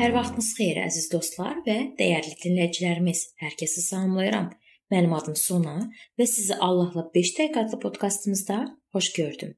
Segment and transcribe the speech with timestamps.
[0.00, 3.18] Sabahınız xeyir əziz dostlar və dəyərli dinləyicilərimiz.
[3.36, 4.46] Hər kəsi salamlayıram.
[4.88, 5.74] Mənim adım Sona
[6.16, 8.56] və sizi Allahla 5 dəqiqə adlı podkastımızda
[8.96, 9.50] xoş gördüm.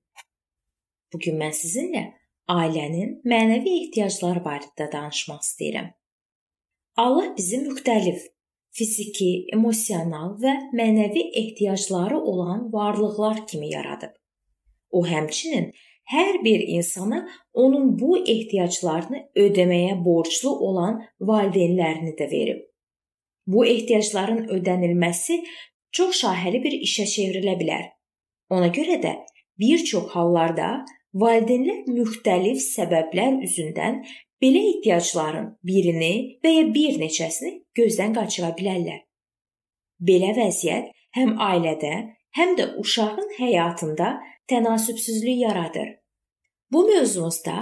[1.12, 2.02] Bu gün mən sizinlə
[2.56, 5.92] ailənin mənəvi ehtiyacları barədə danışmaq istəyirəm.
[7.04, 8.26] Allah bizi müxtəlif
[8.74, 14.18] fiziki, emosional və mənəvi ehtiyacları olan varlıqlar kimi yaradıb.
[14.90, 15.70] O həmçinin
[16.10, 22.62] hər bir insana onun bu ehtiyaclarını ödəməyə borclu olan valideynlərini də verib.
[23.46, 25.42] Bu ehtiyacların ödənilməsi
[25.92, 27.86] çox şaxəli bir işə çevrilə bilər.
[28.50, 29.14] Ona görə də
[29.58, 30.84] bir çox hallarda
[31.14, 34.02] valideynlər müxtəlif səbəblər üzündən
[34.42, 36.14] belə ehtiyacların birini
[36.44, 39.02] və ya bir neçəsini gözdən qaçıra bilərlər.
[40.02, 41.92] Belə vəziyyət həm ailədə,
[42.38, 44.08] həm də uşağın həyatında
[44.48, 45.88] tənasübsüzlük yaradır.
[46.72, 47.56] Bu mövzumuzda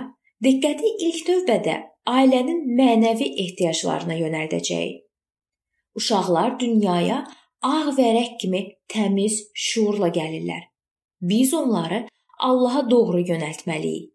[0.44, 5.02] diqqəti ilk növbədə ailənin mənəvi ehtiyaclarına yönəldəcəyik.
[5.98, 7.24] Uşaqlar dünyaya
[7.62, 10.62] ağ vərəq kimi təmiz şuurla gəlirlər.
[11.20, 12.06] Biz onları
[12.38, 14.12] Allaha doğru yönəltməliyik.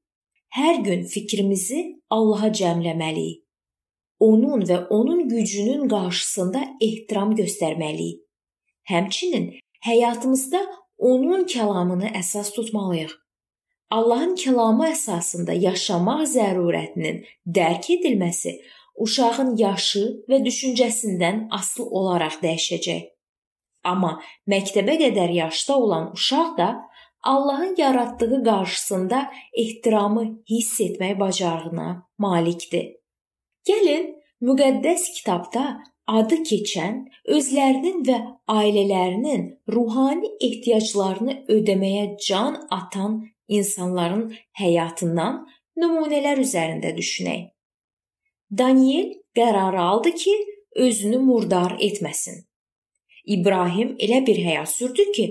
[0.56, 3.44] Hər gün fikrimizi Allaha cəmləməliyik.
[4.20, 8.22] Onun və onun gücünün qarşısında ehtiram göstərməliyik.
[8.90, 9.50] Həmçinin
[9.86, 10.62] həyatımızda
[10.98, 13.14] onun kəlamını əsas tutmalıyıq.
[13.92, 17.22] Allahın kəlamı əsasında yaşamaq zərurətinin
[17.58, 18.56] dərk edilməsi
[19.06, 23.04] uşağın yaşı və düşüncəsindən asılı olaraq dəyişəcək.
[23.86, 24.16] Amma
[24.50, 26.70] məktəbə qədər yaşda olan uşaq da
[27.26, 32.86] Allahın yaratdığı qarşısında ehtiramı hiss etmək bacarığına malikdir.
[33.68, 35.64] Gəlin müqəddəs kitabda
[36.08, 36.98] adı keçən
[37.36, 38.18] özlərinin və
[38.52, 44.28] ailələrinin ruhani ehtiyaclarını ödəməyə can atan insanların
[44.60, 45.44] həyatından
[45.82, 47.50] nümunələr üzərində düşünək.
[48.52, 50.36] Daniel qərar aldı ki,
[50.76, 52.46] özünü murdar etməsin.
[53.26, 55.26] İbrahim elə bir həyat sürdü ki,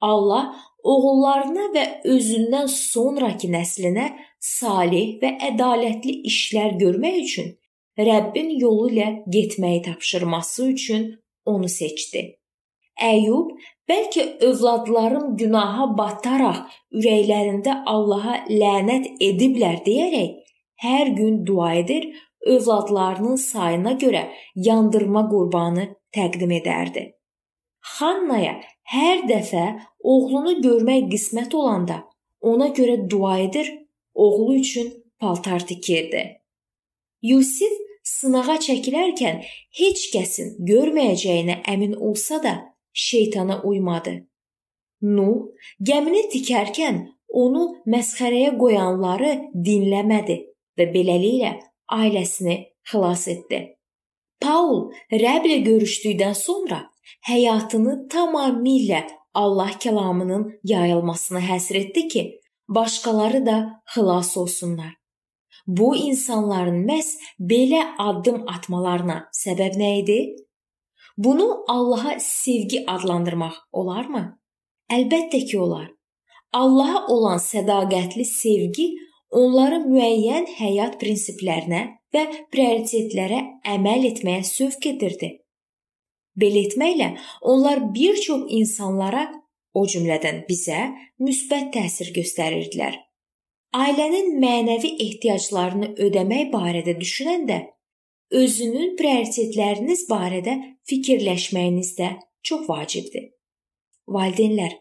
[0.00, 1.84] Allah oğullarına və
[2.14, 4.08] özündən sonrakı nəslinə
[4.40, 7.54] salih və ədalətli işlər görmək üçün
[7.98, 11.06] Rəbbin yolu ilə getməyi tapşırması üçün
[11.44, 12.22] onu seçdi.
[13.02, 13.52] Əyyub
[13.88, 20.32] bəlkə övladlarım günaha bataraq ürəklərində Allaha lənət ediblər deyərək
[20.84, 22.08] hər gün dua edir,
[22.46, 24.22] övladlarının sayına görə
[24.54, 27.06] yandırma qurbanı təqdim edərdi.
[27.96, 28.58] Xannaya
[28.92, 29.64] hər dəfə
[30.00, 32.02] oğlunu görmək qismət olanda
[32.40, 33.72] ona görə dua edir,
[34.14, 36.22] oğlu üçün paltar tikirdi.
[37.22, 39.42] Yusif sınağa çəkilərkən
[39.80, 42.54] heç kəsin görməyəcəyinə əmin olsa da
[43.06, 44.14] şeytana uymadı.
[45.02, 45.52] Nuh
[45.88, 47.02] gəmini tikərkən
[47.44, 49.32] onu məsxərəyə qoyanları
[49.66, 50.38] dinləmədi
[50.78, 51.52] və beləliklə
[51.92, 52.56] ailəsini
[52.90, 53.60] xilas etdi.
[54.40, 56.82] Paul Rəblə görüşdükdən sonra
[57.28, 59.02] həyatını tamamilə
[59.36, 62.22] Allah kəlamının yayılmasına həsr etdi ki,
[62.68, 63.56] başqaları da
[63.94, 64.94] xilas olsunlar.
[65.66, 70.18] Bu insanların məhz belə addım atmalarına səbəb nə idi?
[71.18, 74.24] Bunu Allaha sevgi adlandırmaq olarmı?
[74.92, 75.88] Əlbəttə ki, olar.
[76.52, 78.86] Allaha olan sədaqətli sevgi
[79.30, 81.82] onları müəyyən həyat prinsiplərinə
[82.14, 82.22] və
[82.52, 83.40] prioritetlərə
[83.74, 85.32] əməl etməyə sövq edirdi.
[86.36, 87.10] Belə etməklə
[87.40, 89.26] onlar bir çox insanlara,
[89.74, 90.86] o cümlədən bizə
[91.20, 93.05] müsbət təsir göstərirdilər.
[93.76, 97.56] Ailənin mənəvi ehtiyaclarını ödəmək barədə düşünəndə
[98.40, 100.54] özünün prioritetləriniz barədə
[100.88, 102.08] fikirləşməyiniz də
[102.48, 103.26] çox vacibdir.
[104.08, 104.78] Valideynlər,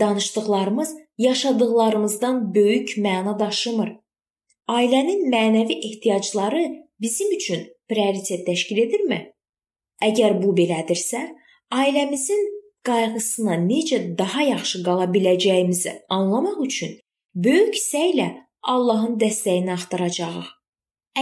[0.00, 3.90] danışdıqlarımız yaşadıqlarımızdan böyük məna daşımır.
[4.68, 6.62] Ailənin mənəvi ehtiyacları
[7.00, 9.20] bizim üçün prioritet təşkil edirmi?
[10.04, 11.24] Əgər bu belədirsə,
[11.74, 12.46] ailəmizin
[12.86, 16.98] qayğısına necə daha yaxşı qala biləcəyimizi anlamaq üçün
[17.44, 18.28] böyük səylə
[18.62, 20.48] Allahın dəstəyini axtaracağıq.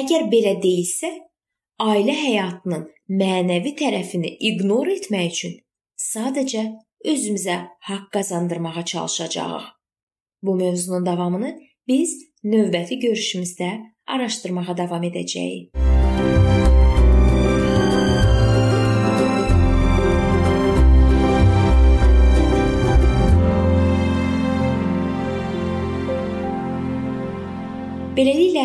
[0.01, 1.11] Əgər belə deyilsə,
[1.83, 2.87] ailə həyatının
[3.21, 5.57] mənəvi tərəfini ignor etmək üçün
[6.01, 6.65] sadəcə
[7.13, 7.59] özümüzə
[7.89, 9.67] haqq qazandırmağa çalışacağıq.
[10.43, 11.53] Bu mövzunun davamını
[11.89, 13.71] biz növbəti görüşümüzdə
[14.07, 15.96] araşdırmağa davam edəcəyik.